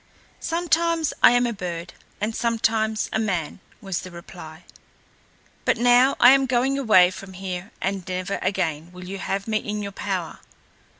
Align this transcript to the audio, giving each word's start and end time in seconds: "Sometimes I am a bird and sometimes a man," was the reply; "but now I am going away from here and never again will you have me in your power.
"Sometimes 0.39 1.13
I 1.21 1.29
am 1.33 1.45
a 1.45 1.53
bird 1.53 1.93
and 2.19 2.35
sometimes 2.35 3.07
a 3.13 3.19
man," 3.19 3.59
was 3.81 3.99
the 4.01 4.09
reply; 4.09 4.63
"but 5.63 5.77
now 5.77 6.15
I 6.19 6.31
am 6.31 6.47
going 6.47 6.75
away 6.79 7.11
from 7.11 7.33
here 7.33 7.69
and 7.79 8.03
never 8.07 8.39
again 8.41 8.91
will 8.91 9.03
you 9.05 9.19
have 9.19 9.47
me 9.47 9.57
in 9.59 9.83
your 9.83 9.91
power. 9.91 10.39